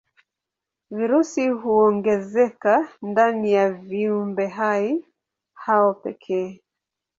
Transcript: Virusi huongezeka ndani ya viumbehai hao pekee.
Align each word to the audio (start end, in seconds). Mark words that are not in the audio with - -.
Virusi 0.91 1.49
huongezeka 1.49 2.89
ndani 3.01 3.53
ya 3.53 3.71
viumbehai 3.71 5.05
hao 5.53 5.93
pekee. 5.93 6.59